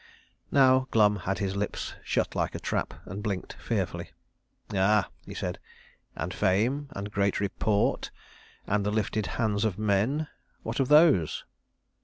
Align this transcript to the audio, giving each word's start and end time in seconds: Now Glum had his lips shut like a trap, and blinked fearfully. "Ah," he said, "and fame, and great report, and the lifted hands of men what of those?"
Now 0.49 0.87
Glum 0.89 1.15
had 1.17 1.37
his 1.37 1.55
lips 1.55 1.93
shut 2.03 2.33
like 2.33 2.55
a 2.55 2.59
trap, 2.59 2.95
and 3.05 3.21
blinked 3.21 3.53
fearfully. 3.61 4.09
"Ah," 4.73 5.11
he 5.27 5.35
said, 5.35 5.59
"and 6.15 6.33
fame, 6.33 6.87
and 6.95 7.11
great 7.11 7.39
report, 7.39 8.09
and 8.65 8.83
the 8.83 8.89
lifted 8.89 9.27
hands 9.37 9.63
of 9.63 9.77
men 9.77 10.27
what 10.63 10.79
of 10.79 10.87
those?" 10.87 11.45